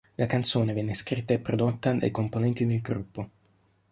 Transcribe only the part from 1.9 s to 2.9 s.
dai componenti del